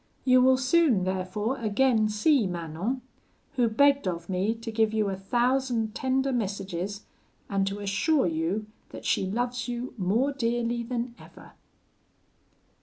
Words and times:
You 0.25 0.41
will 0.41 0.57
soon, 0.57 1.03
therefore, 1.03 1.57
again 1.59 2.09
see 2.09 2.47
Manon, 2.47 3.03
who 3.53 3.67
begged 3.69 4.07
of 4.07 4.29
me 4.29 4.55
to 4.55 4.71
give 4.71 4.95
you 4.95 5.09
a 5.09 5.15
thousand 5.15 5.93
tender 5.93 6.31
messages, 6.33 7.03
and 7.47 7.67
to 7.67 7.77
assure 7.81 8.25
you 8.25 8.65
that 8.89 9.05
she 9.05 9.27
loves 9.27 9.67
you 9.67 9.93
more 9.99 10.33
dearly 10.33 10.81
than 10.81 11.13
ever.'" 11.19 11.51